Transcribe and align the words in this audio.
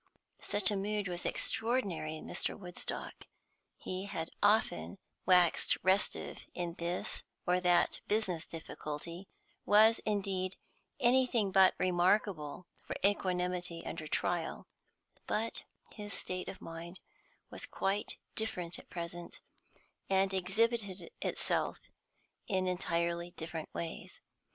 Such 0.41 0.71
a 0.71 0.75
mood 0.75 1.07
was 1.07 1.27
extraordinary 1.27 2.15
in 2.17 2.25
Mr. 2.25 2.57
Woodstock; 2.57 3.27
he 3.77 4.05
had 4.05 4.31
often 4.41 4.97
waxed 5.27 5.77
restive 5.83 6.47
in 6.55 6.73
this 6.79 7.21
or 7.45 7.59
that 7.59 8.01
business 8.07 8.47
difficulty; 8.47 9.27
was, 9.63 9.99
indeed, 9.99 10.57
anything 10.99 11.51
but 11.51 11.75
remarkable 11.77 12.65
for 12.81 12.95
equanimity 13.05 13.85
under 13.85 14.07
trial; 14.07 14.65
but 15.27 15.65
his 15.91 16.15
state 16.15 16.47
of 16.49 16.61
mind 16.61 16.99
was 17.51 17.67
quite 17.67 18.17
different 18.33 18.79
at 18.79 18.89
present, 18.89 19.39
and 20.09 20.33
exhibited 20.33 21.11
itself 21.21 21.79
in 22.47 22.67
entirely 22.67 23.35
different 23.37 23.71
ways. 23.71 24.19